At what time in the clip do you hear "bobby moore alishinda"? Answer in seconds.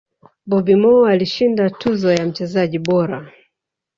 0.49-1.69